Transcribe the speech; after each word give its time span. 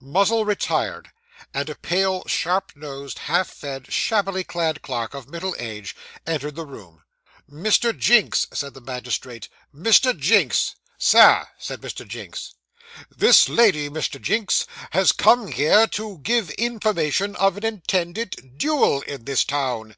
Muzzle 0.00 0.46
retired; 0.46 1.10
and 1.52 1.68
a 1.68 1.74
pale, 1.74 2.24
sharp 2.26 2.72
nosed, 2.74 3.18
half 3.28 3.48
fed, 3.50 3.92
shabbily 3.92 4.42
clad 4.42 4.80
clerk, 4.80 5.12
of 5.12 5.28
middle 5.28 5.54
age, 5.58 5.94
entered 6.26 6.54
the 6.54 6.64
room. 6.64 7.02
'Mr. 7.52 7.94
Jinks,' 7.94 8.46
said 8.54 8.72
the 8.72 8.80
magistrate. 8.80 9.50
'Mr. 9.76 10.18
Jinks.' 10.18 10.76
'Sir,' 10.96 11.46
said 11.58 11.82
Mr. 11.82 12.08
Jinks. 12.08 12.54
'This 13.14 13.50
lady, 13.50 13.90
Mr. 13.90 14.18
Jinks, 14.18 14.64
has 14.92 15.12
come 15.12 15.48
here, 15.48 15.86
to 15.88 16.16
give 16.20 16.48
information 16.52 17.36
of 17.36 17.58
an 17.58 17.64
intended 17.66 18.56
duel 18.56 19.02
in 19.02 19.26
this 19.26 19.44
town. 19.44 19.94